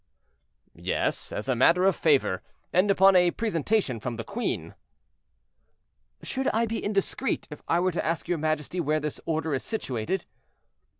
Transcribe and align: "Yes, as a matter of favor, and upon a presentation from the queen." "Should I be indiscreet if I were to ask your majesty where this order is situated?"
"Yes, 0.73 1.31
as 1.31 1.47
a 1.47 1.55
matter 1.55 1.85
of 1.85 1.95
favor, 1.95 2.41
and 2.73 2.89
upon 2.89 3.15
a 3.15 3.29
presentation 3.29 3.99
from 3.99 4.15
the 4.15 4.23
queen." 4.23 4.73
"Should 6.23 6.47
I 6.47 6.65
be 6.65 6.83
indiscreet 6.83 7.47
if 7.51 7.61
I 7.67 7.79
were 7.79 7.91
to 7.91 8.03
ask 8.03 8.27
your 8.27 8.39
majesty 8.39 8.79
where 8.79 8.99
this 8.99 9.21
order 9.27 9.53
is 9.53 9.61
situated?" 9.63 10.25